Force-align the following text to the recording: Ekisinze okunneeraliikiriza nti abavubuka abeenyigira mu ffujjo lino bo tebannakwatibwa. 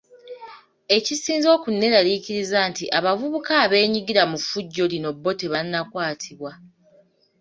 Ekisinze 0.97 1.47
okunneeraliikiriza 1.57 2.59
nti 2.69 2.85
abavubuka 2.97 3.51
abeenyigira 3.65 4.23
mu 4.31 4.37
ffujjo 4.41 4.83
lino 4.91 5.09
bo 5.23 5.31
tebannakwatibwa. 5.39 6.51